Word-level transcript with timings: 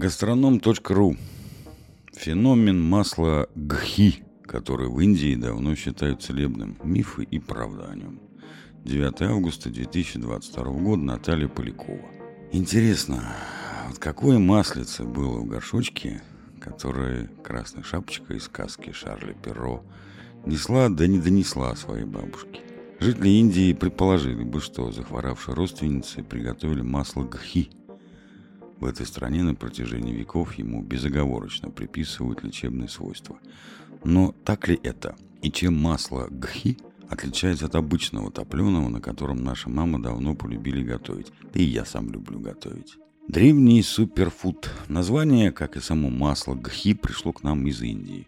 Гастроном.ру 0.00 1.14
Феномен 2.14 2.80
масла 2.80 3.48
гхи, 3.54 4.24
который 4.44 4.88
в 4.88 4.98
Индии 4.98 5.34
давно 5.34 5.74
считают 5.74 6.22
целебным. 6.22 6.78
Мифы 6.82 7.24
и 7.24 7.38
правда 7.38 7.90
о 7.90 7.94
нем. 7.94 8.18
9 8.86 9.20
августа 9.20 9.68
2022 9.68 10.64
года. 10.64 11.02
Наталья 11.02 11.48
Полякова. 11.48 12.08
Интересно, 12.50 13.36
вот 13.88 13.98
какое 13.98 14.38
маслице 14.38 15.04
было 15.04 15.40
в 15.40 15.46
горшочке, 15.46 16.22
которое 16.62 17.26
красная 17.44 17.82
шапочка 17.82 18.32
из 18.32 18.44
сказки 18.44 18.92
Шарля 18.92 19.34
Перро 19.34 19.84
несла, 20.46 20.88
да 20.88 21.06
не 21.06 21.18
донесла 21.18 21.76
своей 21.76 22.06
бабушке. 22.06 22.62
Жители 23.00 23.30
Индии 23.30 23.72
предположили 23.72 24.44
бы, 24.44 24.60
что 24.60 24.92
захворавшие 24.92 25.54
родственницы 25.54 26.22
приготовили 26.22 26.82
масло 26.82 27.24
гхи. 27.24 27.70
В 28.78 28.84
этой 28.84 29.06
стране 29.06 29.42
на 29.42 29.54
протяжении 29.54 30.12
веков 30.12 30.52
ему 30.58 30.82
безоговорочно 30.82 31.70
приписывают 31.70 32.44
лечебные 32.44 32.90
свойства. 32.90 33.38
Но 34.04 34.34
так 34.44 34.68
ли 34.68 34.78
это? 34.82 35.16
И 35.40 35.50
чем 35.50 35.80
масло 35.80 36.28
гхи 36.30 36.76
отличается 37.08 37.66
от 37.66 37.74
обычного 37.74 38.30
топленого, 38.30 38.90
на 38.90 39.00
котором 39.00 39.42
наша 39.44 39.70
мама 39.70 40.02
давно 40.02 40.34
полюбили 40.34 40.82
готовить? 40.84 41.32
Да 41.54 41.58
и 41.58 41.64
я 41.64 41.86
сам 41.86 42.10
люблю 42.10 42.38
готовить. 42.38 42.98
Древний 43.28 43.82
суперфуд. 43.82 44.70
Название, 44.88 45.52
как 45.52 45.76
и 45.78 45.80
само 45.80 46.10
масло 46.10 46.54
гхи, 46.54 46.92
пришло 46.92 47.32
к 47.32 47.42
нам 47.44 47.66
из 47.66 47.80
Индии. 47.80 48.26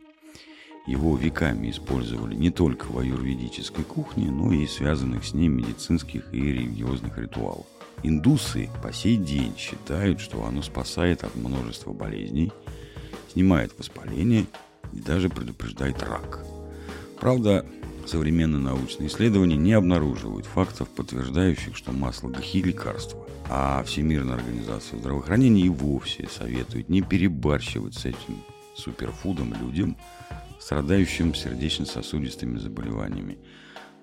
Его 0.86 1.16
веками 1.16 1.70
использовали 1.70 2.34
не 2.34 2.50
только 2.50 2.86
в 2.86 2.98
аюрведической 2.98 3.84
кухне, 3.84 4.30
но 4.30 4.52
и 4.52 4.66
связанных 4.66 5.24
с 5.24 5.32
ней 5.32 5.46
медицинских 5.46 6.34
и 6.34 6.38
религиозных 6.38 7.18
ритуалах. 7.18 7.66
Индусы 8.02 8.68
по 8.82 8.92
сей 8.92 9.16
день 9.16 9.54
считают, 9.56 10.18
что 10.20 10.44
оно 10.44 10.60
спасает 10.60 11.22
от 11.22 11.36
множества 11.36 11.92
болезней, 11.92 12.52
снимает 13.32 13.78
воспаление 13.78 14.46
и 14.92 14.98
даже 14.98 15.28
предупреждает 15.28 16.02
рак. 16.02 16.44
Правда, 17.20 17.64
современные 18.04 18.60
научные 18.60 19.08
исследования 19.08 19.56
не 19.56 19.74
обнаруживают 19.74 20.46
фактов, 20.46 20.88
подтверждающих, 20.88 21.76
что 21.76 21.92
масло 21.92 22.28
гахи– 22.28 22.56
лекарство. 22.64 23.24
А 23.48 23.84
Всемирная 23.84 24.34
организация 24.34 24.98
здравоохранения 24.98 25.66
и 25.66 25.68
вовсе 25.68 26.28
советует 26.28 26.88
не 26.88 27.02
перебарщивать 27.02 27.94
с 27.94 28.04
этим 28.04 28.42
суперфудом 28.74 29.54
людям, 29.60 29.96
страдающим 30.62 31.34
сердечно-сосудистыми 31.34 32.56
заболеваниями. 32.58 33.38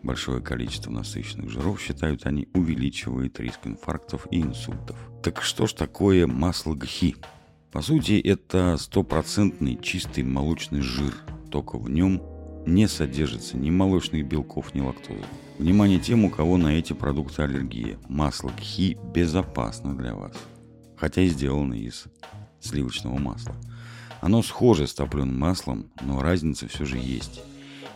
Большое 0.03 0.41
количество 0.41 0.91
насыщенных 0.91 1.49
жиров, 1.49 1.81
считают 1.81 2.25
они, 2.25 2.49
увеличивает 2.53 3.39
риск 3.39 3.59
инфарктов 3.63 4.27
и 4.31 4.41
инсультов. 4.41 4.97
Так 5.23 5.41
что 5.41 5.67
ж 5.67 5.73
такое 5.73 6.27
масло 6.27 6.73
гхи? 6.75 7.15
По 7.71 7.81
сути, 7.81 8.19
это 8.19 8.75
стопроцентный 8.77 9.79
чистый 9.81 10.23
молочный 10.23 10.81
жир, 10.81 11.13
только 11.49 11.77
в 11.77 11.89
нем 11.89 12.21
не 12.65 12.87
содержится 12.87 13.57
ни 13.57 13.69
молочных 13.69 14.27
белков, 14.27 14.73
ни 14.73 14.81
лактозы. 14.81 15.23
Внимание 15.59 15.99
тем, 15.99 16.25
у 16.25 16.29
кого 16.29 16.57
на 16.57 16.77
эти 16.77 16.93
продукты 16.93 17.43
аллергия. 17.43 17.97
Масло 18.07 18.49
гхи 18.49 18.97
безопасно 19.13 19.97
для 19.97 20.13
вас, 20.13 20.33
хотя 20.97 21.21
и 21.21 21.29
сделано 21.29 21.73
из 21.73 22.05
сливочного 22.59 23.17
масла. 23.17 23.55
Оно 24.21 24.41
схоже 24.41 24.87
с 24.87 24.93
топленым 24.93 25.39
маслом, 25.39 25.91
но 26.01 26.21
разница 26.21 26.67
все 26.67 26.85
же 26.85 26.97
есть. 26.97 27.41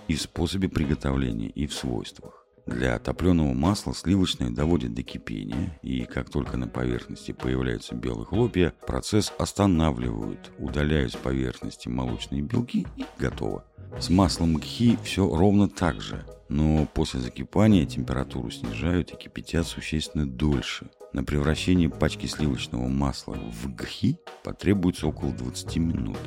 И 0.07 0.16
в 0.16 0.21
способе 0.21 0.69
приготовления, 0.69 1.49
и 1.49 1.67
в 1.67 1.73
свойствах. 1.73 2.45
Для 2.65 2.97
топленого 2.97 3.53
масла 3.53 3.93
сливочное 3.93 4.49
доводит 4.49 4.93
до 4.93 5.03
кипения, 5.03 5.77
и 5.81 6.05
как 6.05 6.30
только 6.30 6.55
на 6.55 6.67
поверхности 6.67 7.33
появляются 7.33 7.93
белые 7.93 8.25
хлопья, 8.25 8.73
процесс 8.88 9.33
останавливают, 9.38 10.52
удаляют 10.59 11.11
с 11.11 11.17
поверхности 11.17 11.89
молочные 11.89 12.41
белки 12.41 12.87
и 12.95 13.05
готово. 13.19 13.65
С 13.99 14.09
маслом 14.09 14.55
гхи 14.55 14.98
все 15.03 15.27
ровно 15.27 15.67
так 15.67 15.99
же, 15.99 16.25
но 16.53 16.86
после 16.93 17.19
закипания 17.19 17.83
температуру 17.87 18.52
снижают 18.52 19.11
и 19.11 19.15
кипятят 19.15 19.65
существенно 19.65 20.27
дольше. 20.27 20.87
На 21.11 21.23
превращение 21.23 21.89
пачки 21.89 22.27
сливочного 22.27 22.87
масла 22.87 23.33
в 23.33 23.73
гхи 23.73 24.19
потребуется 24.43 25.08
около 25.08 25.31
20 25.31 25.77
минут. 25.77 26.19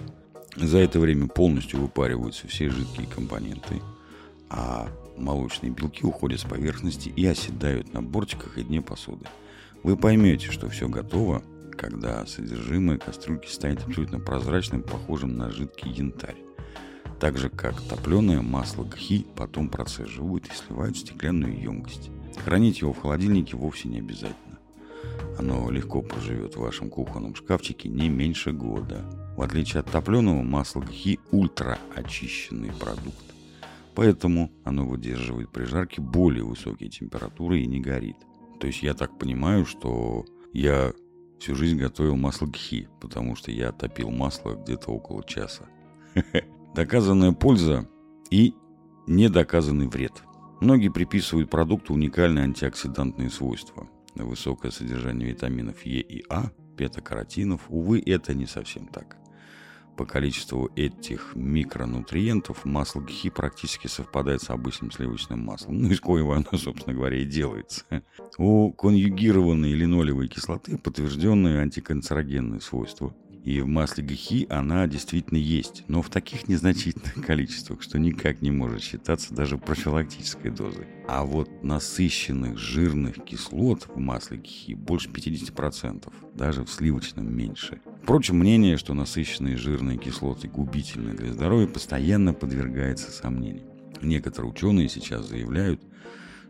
За 0.57 0.79
это 0.79 0.99
время 0.99 1.29
полностью 1.29 1.81
выпариваются 1.81 2.49
все 2.49 2.69
жидкие 2.69 3.07
компоненты, 3.07 3.81
а 4.51 4.89
молочные 5.17 5.71
белки 5.71 6.05
уходят 6.05 6.41
с 6.41 6.45
поверхности 6.45 7.09
и 7.09 7.25
оседают 7.25 7.93
на 7.93 8.03
бортиках 8.03 8.59
и 8.59 8.65
дне 8.65 8.83
посуды. 8.83 9.27
Вы 9.85 9.97
поймете, 9.97 10.51
что 10.51 10.69
все 10.69 10.89
готово, 10.89 11.45
когда 11.79 12.27
содержимое 12.27 12.99
кастрюльки 12.99 13.49
станет 13.49 13.85
абсолютно 13.87 14.19
прозрачным, 14.19 14.83
похожим 14.83 15.37
на 15.37 15.53
жидкий 15.53 15.93
янтарь. 15.93 16.46
Так 17.21 17.39
же, 17.39 17.49
как 17.49 17.81
топленое 17.81 18.43
масло 18.43 18.85
гхи 18.85 19.27
потом 19.37 19.69
процеживают 19.69 20.47
и 20.47 20.55
сливают 20.55 20.97
в 20.97 21.01
стеклянную 21.01 21.59
емкость. 21.59 22.11
Хранить 22.45 22.81
его 22.81 22.93
в 22.93 23.01
холодильнике 23.01 23.57
вовсе 23.57 23.89
не 23.89 23.99
обязательно. 23.99 24.59
Оно 25.39 25.71
легко 25.71 26.03
проживет 26.03 26.57
в 26.57 26.61
вашем 26.61 26.91
кухонном 26.91 27.35
шкафчике 27.35 27.89
не 27.89 28.09
меньше 28.09 28.53
года. 28.53 29.05
В 29.37 29.43
отличие 29.43 29.81
от 29.81 29.91
топленого, 29.91 30.43
масло 30.43 30.81
гхи 30.81 31.19
ультра 31.31 31.79
очищенный 31.95 32.73
продукт. 32.73 33.25
Поэтому 33.95 34.53
оно 34.65 34.87
выдерживает 34.87 35.51
при 35.51 35.65
жарке 35.65 36.03
более 36.03 36.45
высокие 36.45 36.91
температуры 36.91 37.61
и 37.61 37.67
не 37.67 37.81
горит. 37.81 38.17
То 38.61 38.67
есть 38.67 38.83
я 38.83 38.93
так 38.93 39.19
понимаю, 39.19 39.65
что 39.65 40.27
я 40.53 40.93
всю 41.39 41.55
жизнь 41.55 41.79
готовил 41.79 42.17
масло 42.17 42.47
гхи, 42.47 42.89
потому 43.01 43.37
что 43.37 43.51
я 43.51 43.73
топил 43.73 44.11
масло 44.11 44.55
где-то 44.55 44.91
около 44.91 45.25
часа. 45.25 45.65
Доказанная 46.77 47.33
польза 47.33 47.89
и 48.31 48.53
недоказанный 49.07 49.89
вред. 49.89 50.23
Многие 50.61 50.91
приписывают 50.91 51.49
продукту 51.49 51.95
уникальные 51.95 52.45
антиоксидантные 52.45 53.31
свойства– 53.31 53.89
высокое 54.15 54.71
содержание 54.71 55.31
витаминов 55.31 55.87
Е 55.87 56.03
и 56.03 56.23
А, 56.29 56.51
бета-каротинов, 56.77 57.63
увы, 57.71 58.03
это 58.05 58.35
не 58.35 58.45
совсем 58.45 58.89
так. 58.89 59.17
По 59.97 60.05
количеству 60.05 60.71
этих 60.77 61.33
микронутриентов 61.35 62.67
масло 62.67 63.01
гхи 63.01 63.31
практически 63.31 63.87
совпадает 63.87 64.43
с 64.43 64.51
обычным 64.51 64.93
сливочным 64.93 65.43
маслом, 65.43 65.81
ну 65.81 65.89
из 65.89 66.01
коего 66.01 66.35
оно, 66.35 66.59
собственно 66.59 66.95
говоря, 66.95 67.17
и 67.17 67.25
делается. 67.25 67.87
У 68.37 68.71
конъюгированной 68.73 69.73
линолевой 69.73 70.29
кислоты 70.29 70.77
подтвержденные 70.77 71.59
антиканцерогенные 71.61 72.61
свойства– 72.61 73.17
и 73.47 73.61
в 73.61 73.69
масле 73.69 74.03
гхи 74.03 74.45
она 74.51 74.89
действительно 74.89 75.39
есть, 75.39 75.85
но 75.87 76.03
в 76.03 76.11
таких 76.11 76.49
незначительных 76.49 77.15
количествах, 77.27 77.81
что 77.81 77.97
никак 77.97 78.43
не 78.43 78.51
может 78.51 78.83
считаться 78.83 79.33
даже 79.33 79.57
профилактической 79.57 80.51
дозой. 80.51 80.89
А 81.07 81.25
вот 81.25 81.63
насыщенных 81.63 82.59
жирных 82.59 83.25
кислот 83.25 83.87
в 83.87 83.99
масле 83.99 84.39
гхи 84.39 84.75
больше 84.75 85.11
50%, 85.11 86.13
даже 86.35 86.65
в 86.65 86.71
сливочном 86.71 87.33
меньше. 87.33 87.81
Впрочем, 88.03 88.41
мнение, 88.41 88.79
что 88.79 88.95
насыщенные 88.95 89.57
жирные 89.57 89.97
кислоты 89.97 90.49
губительны 90.49 91.15
для 91.15 91.33
здоровья, 91.33 91.69
постоянно 91.69 92.35
подвергается 92.35 93.13
сомнению. 93.13 93.71
Некоторые 94.03 94.51
ученые 94.51 94.89
сейчас 94.89 95.29
заявляют, 95.29 95.81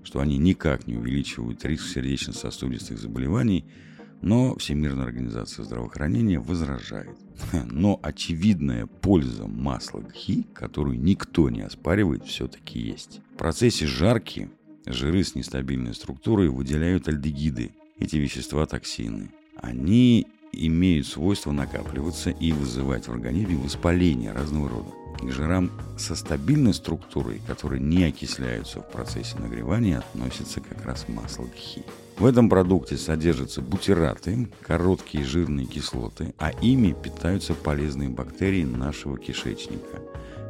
что 0.03 0.21
они 0.21 0.39
никак 0.39 0.87
не 0.87 0.97
увеличивают 0.97 1.63
риск 1.67 1.89
сердечно-сосудистых 1.89 2.99
заболеваний– 2.99 3.67
но 4.23 4.57
Всемирная 4.57 5.05
организация 5.05 5.65
здравоохранения 5.65 6.39
возражает. 6.39 7.17
Но 7.71 8.01
очевидная 8.03 8.87
польза 8.87 9.47
масла 9.47 10.01
гхи, 10.01 10.47
которую 10.55 10.99
никто 10.99 11.51
не 11.51 11.63
оспаривает, 11.63 12.25
все-таки 12.25 12.79
есть. 12.79 13.21
В 13.35 13.37
процессе 13.37 13.87
жарки 13.87 14.49
жиры 14.87 15.23
с 15.23 15.35
нестабильной 15.35 15.95
структурой 15.95 16.49
выделяют 16.49 17.09
альдегиды. 17.09 17.73
Эти 17.99 18.17
вещества 18.17 18.67
токсины. 18.67 19.31
Они 19.57 20.27
имеют 20.53 21.07
свойство 21.07 21.53
накапливаться 21.53 22.31
и 22.31 22.53
вызывать 22.53 23.09
в 23.09 23.13
организме 23.13 23.57
воспаление 23.57 24.33
разного 24.33 24.69
рода. 24.69 24.91
К 25.19 25.31
жирам 25.31 25.71
со 25.99 26.15
стабильной 26.15 26.75
структурой, 26.75 27.41
которые 27.47 27.81
не 27.81 28.05
окисляются 28.05 28.81
в 28.81 28.91
процессе 28.91 29.39
нагревания, 29.39 29.99
относится 29.99 30.61
как 30.61 30.85
раз 30.85 31.07
масло 31.09 31.45
гхи. 31.45 31.85
В 32.19 32.25
этом 32.25 32.49
продукте 32.49 32.97
содержатся 32.97 33.61
бутираты, 33.61 34.49
короткие 34.63 35.23
жирные 35.23 35.67
кислоты, 35.67 36.33
а 36.39 36.51
ими 36.63 36.93
питаются 36.93 37.53
полезные 37.53 38.09
бактерии 38.09 38.65
нашего 38.65 39.19
кишечника. 39.19 40.01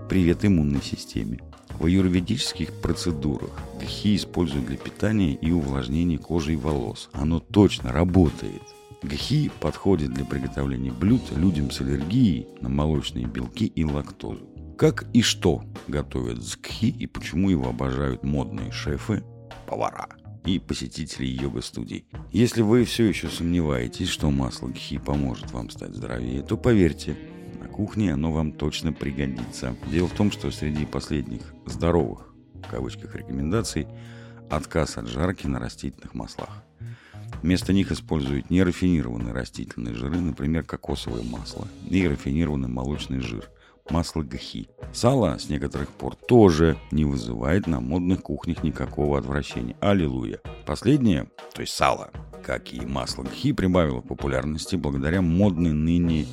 Привет 0.08 0.44
иммунной 0.44 0.80
системе. 0.80 1.40
В 1.80 1.86
аюрведических 1.86 2.72
процедурах 2.72 3.50
гхи 3.80 4.14
используют 4.14 4.66
для 4.66 4.76
питания 4.76 5.34
и 5.34 5.50
увлажнения 5.50 6.18
кожи 6.18 6.52
и 6.52 6.56
волос. 6.56 7.10
Оно 7.12 7.40
точно 7.40 7.90
работает. 7.90 8.62
Гхи 9.02 9.50
подходит 9.58 10.14
для 10.14 10.24
приготовления 10.24 10.92
блюд 10.92 11.22
людям 11.34 11.72
с 11.72 11.80
аллергией 11.80 12.46
на 12.60 12.68
молочные 12.68 13.26
белки 13.26 13.66
и 13.66 13.84
лактозу. 13.84 14.48
Как 14.78 15.04
и 15.12 15.20
что 15.20 15.64
готовят 15.88 16.44
с 16.44 16.56
гхи 16.56 16.90
и 16.90 17.08
почему 17.08 17.50
его 17.50 17.68
обожают 17.70 18.22
модные 18.22 18.70
шефы, 18.70 19.24
повара– 19.66 20.08
и 20.46 20.60
посетителей 20.60 21.28
йога-студий. 21.28 22.06
Если 22.32 22.62
вы 22.62 22.84
все 22.84 23.04
еще 23.04 23.28
сомневаетесь, 23.28 24.08
что 24.08 24.30
масло 24.30 24.68
гхи 24.68 24.98
поможет 24.98 25.50
вам 25.50 25.70
стать 25.70 25.94
здоровее, 25.94 26.42
то 26.42 26.56
поверьте, 26.56 27.16
на 27.60 27.68
кухне 27.68 28.12
оно 28.12 28.32
вам 28.32 28.52
точно 28.52 28.92
пригодится. 28.92 29.76
Дело 29.90 30.06
в 30.06 30.14
том, 30.14 30.30
что 30.30 30.50
среди 30.50 30.86
последних 30.86 31.52
здоровых, 31.66 32.32
в 32.54 32.70
кавычках, 32.70 33.16
рекомендаций, 33.16 33.88
отказ 34.48 34.96
от 34.96 35.08
жарки 35.08 35.46
на 35.48 35.58
растительных 35.58 36.14
маслах. 36.14 36.62
Вместо 37.42 37.72
них 37.72 37.90
используют 37.90 38.48
нерафинированные 38.48 39.34
растительные 39.34 39.94
жиры, 39.94 40.18
например, 40.20 40.62
кокосовое 40.62 41.22
масло, 41.22 41.66
и 41.90 42.06
рафинированный 42.06 42.68
молочный 42.68 43.20
жир, 43.20 43.50
масло 43.90 44.22
гахи. 44.22 44.68
Сало 44.92 45.38
с 45.38 45.48
некоторых 45.48 45.88
пор 45.88 46.14
тоже 46.14 46.76
не 46.90 47.04
вызывает 47.04 47.66
на 47.66 47.80
модных 47.80 48.22
кухнях 48.22 48.62
никакого 48.62 49.18
отвращения. 49.18 49.76
Аллилуйя. 49.80 50.40
Последнее, 50.64 51.28
то 51.54 51.60
есть 51.60 51.74
сало, 51.74 52.10
как 52.44 52.72
и 52.72 52.84
масло 52.84 53.24
гхи, 53.24 53.52
прибавило 53.52 54.00
популярности 54.00 54.76
благодаря 54.76 55.22
модной 55.22 55.72
ныне 55.72 56.26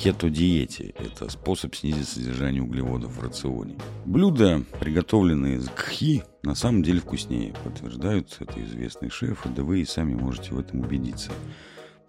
кето-диете. 0.00 0.94
Это 0.98 1.28
способ 1.28 1.74
снизить 1.74 2.08
содержание 2.08 2.62
углеводов 2.62 3.16
в 3.16 3.22
рационе. 3.22 3.76
Блюда, 4.06 4.64
приготовленные 4.80 5.56
из 5.56 5.68
гхи, 5.68 6.22
на 6.42 6.54
самом 6.54 6.82
деле 6.82 7.00
вкуснее. 7.00 7.54
Подтверждают 7.64 8.34
это 8.40 8.64
известные 8.64 9.10
шефы, 9.10 9.50
да 9.50 9.62
вы 9.62 9.80
и 9.82 9.84
сами 9.84 10.14
можете 10.14 10.54
в 10.54 10.58
этом 10.58 10.80
убедиться. 10.80 11.30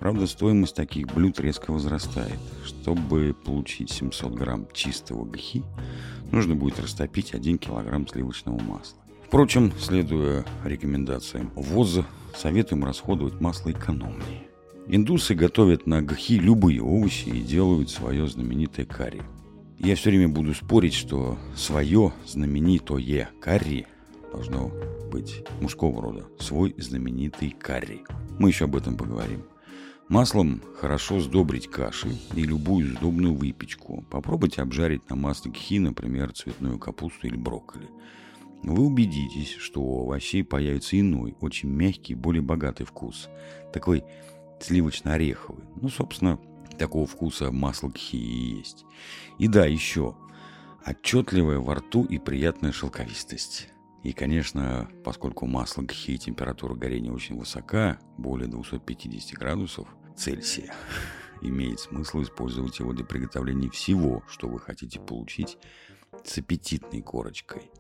Правда, 0.02 0.26
стоимость 0.26 0.76
таких 0.76 1.14
блюд 1.14 1.40
резко 1.40 1.70
возрастает. 1.72 2.40
Чтобы 2.66 3.36
получить 3.46 3.92
700 3.92 4.34
грамм 4.34 4.68
чистого 4.74 5.26
гхи, 5.26 5.62
нужно 6.32 6.56
будет 6.56 6.80
растопить 6.80 7.36
1 7.36 7.60
килограмм 7.60 8.08
сливочного 8.08 8.60
масла. 8.60 8.98
Впрочем, 9.28 9.72
следуя 9.80 10.44
рекомендациям 10.66 11.52
ВОЗ, 11.54 12.00
советуем 12.36 12.84
расходовать 12.84 13.40
масло 13.40 13.70
экономнее. 13.70 14.48
Индусы 14.88 15.36
готовят 15.36 15.86
на 15.86 16.02
гхи 16.02 16.40
любые 16.40 16.82
овощи 16.82 17.30
и 17.30 17.40
делают 17.40 17.92
свое 17.92 18.26
знаменитое 18.26 18.88
карри. 18.88 19.22
Я 19.78 19.96
все 19.96 20.10
время 20.10 20.30
буду 20.30 20.56
спорить, 20.56 20.96
что 20.96 21.38
свое 21.56 22.12
знаменитое 22.26 23.30
карри 23.40 23.86
должно 24.32 24.72
быть 25.12 25.44
мужского 25.60 26.02
рода. 26.02 26.26
Свой 26.40 26.74
знаменитый 26.80 27.52
карри. 27.52 28.04
Мы 28.40 28.50
еще 28.50 28.66
об 28.66 28.76
этом 28.76 28.98
поговорим. 28.98 29.44
Маслом 30.12 30.62
хорошо 30.76 31.22
сдобрить 31.22 31.70
каши 31.70 32.10
и 32.36 32.44
любую 32.44 32.98
сдобную 32.98 33.34
выпечку. 33.34 34.04
Попробуйте 34.12 34.62
обжарить 34.62 35.10
на 35.10 35.16
масле 35.16 35.54
кхи, 35.54 35.80
например, 35.80 36.34
цветную 36.34 36.78
капусту 36.80 37.28
или 37.28 37.38
брокколи. 37.38 37.88
Вы 38.62 38.84
убедитесь, 38.84 39.56
что 39.56 39.82
у 39.82 40.02
овощей 40.02 40.44
появится 40.44 41.00
иной, 41.00 41.38
очень 41.40 41.70
мягкий, 41.70 42.14
более 42.14 42.42
богатый 42.42 42.84
вкус. 42.84 43.30
Такой 43.72 44.04
сливочно-ореховый. 44.60 45.64
Ну, 45.78 45.88
собственно, 45.88 46.42
такого 46.78 47.08
вкуса 47.08 47.50
масло 47.50 47.90
кхи 47.90 48.18
и 48.18 48.58
есть. 48.58 48.84
И 49.40 49.48
да, 49.48 49.66
еще 49.66 50.18
отчетливая 50.86 51.60
во 51.60 51.76
рту 51.76 52.04
и 52.04 52.20
приятная 52.20 52.74
шелковистость. 52.74 53.70
И, 54.04 54.12
конечно, 54.12 54.90
поскольку 55.06 55.46
масло 55.46 55.84
гхи 55.84 56.18
температура 56.18 56.74
горения 56.74 57.14
очень 57.14 57.38
высока, 57.38 57.98
более 58.18 58.50
250 58.50 59.40
градусов, 59.40 59.88
Цельсия. 60.22 60.72
Имеет 61.42 61.80
смысл 61.80 62.22
использовать 62.22 62.78
его 62.78 62.94
для 62.94 63.04
приготовления 63.04 63.72
всего, 63.72 64.22
что 64.30 64.48
вы 64.48 64.60
хотите 64.60 65.00
получить 65.00 65.58
с 66.24 66.38
аппетитной 66.38 67.02
корочкой, 67.02 67.72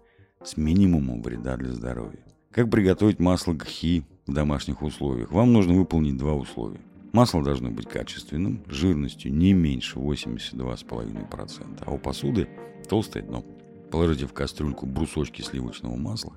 с 0.43 0.57
минимумом 0.57 1.21
вреда 1.21 1.55
для 1.57 1.71
здоровья. 1.71 2.25
Как 2.49 2.71
приготовить 2.71 3.19
масло 3.19 3.53
гхи 3.53 4.05
в 4.25 4.33
домашних 4.33 4.81
условиях? 4.81 5.31
Вам 5.31 5.53
нужно 5.53 5.75
выполнить 5.75 6.17
два 6.17 6.33
условия. 6.33 6.81
Масло 7.13 7.43
должно 7.43 7.69
быть 7.69 7.87
качественным, 7.87 8.63
жирностью 8.65 9.31
не 9.31 9.53
меньше 9.53 9.99
82,5%, 9.99 11.83
а 11.85 11.91
у 11.91 11.99
посуды 11.99 12.49
толстое 12.89 13.21
дно. 13.21 13.45
Положите 13.91 14.25
в 14.25 14.33
кастрюльку 14.33 14.87
брусочки 14.87 15.43
сливочного 15.43 15.95
масла 15.95 16.33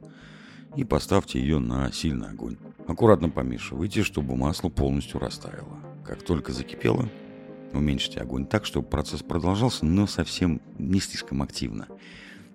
и 0.77 0.85
поставьте 0.85 1.41
ее 1.41 1.61
на 1.61 1.91
сильный 1.93 2.29
огонь. 2.29 2.59
Аккуратно 2.87 3.31
помешивайте, 3.31 4.03
чтобы 4.03 4.37
масло 4.37 4.69
полностью 4.69 5.19
растаяло. 5.19 5.94
Как 6.05 6.23
только 6.23 6.53
закипело, 6.53 7.09
уменьшите 7.73 8.21
огонь 8.21 8.47
так, 8.47 8.67
чтобы 8.67 8.87
процесс 8.87 9.23
продолжался, 9.23 9.87
но 9.87 10.06
совсем 10.06 10.61
не 10.79 11.01
слишком 11.01 11.43
активно. 11.43 11.89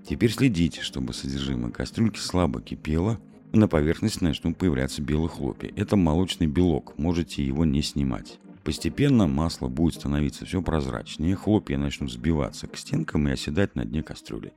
Теперь 0.07 0.31
следите, 0.31 0.81
чтобы 0.81 1.13
содержимое 1.13 1.71
кастрюльки 1.71 2.19
слабо 2.19 2.61
кипело, 2.61 3.19
на 3.51 3.67
поверхности 3.67 4.23
начнут 4.23 4.57
появляться 4.57 5.01
белые 5.01 5.29
хлопья. 5.29 5.71
Это 5.75 5.95
молочный 5.95 6.47
белок, 6.47 6.97
можете 6.97 7.43
его 7.43 7.65
не 7.65 7.81
снимать. 7.81 8.39
Постепенно 8.63 9.25
масло 9.25 9.67
будет 9.67 9.95
становиться 9.95 10.45
все 10.45 10.61
прозрачнее, 10.61 11.35
хлопья 11.35 11.77
начнут 11.77 12.11
сбиваться 12.11 12.67
к 12.67 12.77
стенкам 12.77 13.27
и 13.27 13.31
оседать 13.31 13.75
на 13.75 13.85
дне 13.85 14.03
кастрюли. 14.03 14.53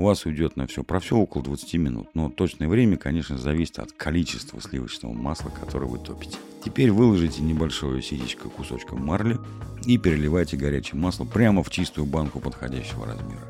У 0.00 0.04
вас 0.04 0.24
уйдет 0.24 0.56
на 0.56 0.66
все 0.66 0.82
про 0.82 0.98
все 0.98 1.14
около 1.14 1.44
20 1.44 1.74
минут, 1.74 2.08
но 2.14 2.30
точное 2.30 2.68
время, 2.68 2.96
конечно, 2.96 3.36
зависит 3.36 3.80
от 3.80 3.92
количества 3.92 4.58
сливочного 4.58 5.12
масла, 5.12 5.50
которое 5.50 5.88
вы 5.88 5.98
топите. 5.98 6.38
Теперь 6.64 6.90
выложите 6.90 7.42
небольшое 7.42 8.00
ситечко 8.00 8.48
кусочком 8.48 9.04
марли 9.04 9.36
и 9.84 9.98
переливайте 9.98 10.56
горячее 10.56 10.98
масло 10.98 11.26
прямо 11.26 11.62
в 11.62 11.68
чистую 11.68 12.06
банку 12.06 12.40
подходящего 12.40 13.04
размера. 13.04 13.42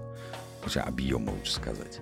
Хотя 0.60 0.82
объема 0.82 1.30
лучше 1.30 1.52
сказать. 1.52 2.00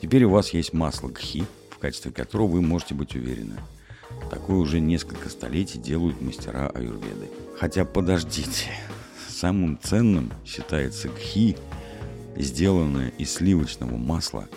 Теперь 0.00 0.22
у 0.22 0.30
вас 0.30 0.50
есть 0.50 0.72
масло 0.72 1.08
гхи, 1.08 1.42
в 1.70 1.78
качестве 1.78 2.12
которого 2.12 2.46
вы 2.46 2.62
можете 2.62 2.94
быть 2.94 3.16
уверены. 3.16 3.56
Такое 4.30 4.58
уже 4.58 4.78
несколько 4.78 5.28
столетий 5.28 5.80
делают 5.80 6.22
мастера 6.22 6.68
аюрведы. 6.68 7.28
Хотя 7.58 7.84
подождите, 7.84 8.70
самым 9.28 9.76
ценным 9.82 10.30
считается 10.44 11.08
гхи– 11.08 11.56
сделанное 12.36 13.08
из 13.18 13.34
сливочного 13.34 13.96
масла, 13.96 14.48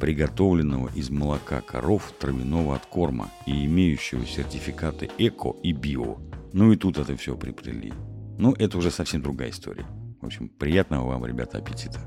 приготовленного 0.00 0.90
из 0.94 1.10
молока 1.10 1.60
коров 1.60 2.12
травяного 2.18 2.76
откорма 2.76 3.30
и 3.46 3.64
имеющего 3.66 4.26
сертификаты 4.26 5.10
эко 5.18 5.54
и 5.62 5.72
био. 5.72 6.18
Ну 6.52 6.72
и 6.72 6.76
тут 6.76 6.98
это 6.98 7.16
все 7.16 7.36
приплели. 7.36 7.92
Ну, 8.38 8.52
это 8.52 8.78
уже 8.78 8.90
совсем 8.90 9.22
другая 9.22 9.50
история. 9.50 9.86
В 10.20 10.26
общем, 10.26 10.48
приятного 10.48 11.08
вам, 11.08 11.24
ребята, 11.24 11.58
аппетита. 11.58 12.00